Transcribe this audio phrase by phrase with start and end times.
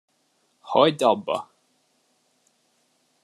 [0.69, 1.37] Hagyd abba!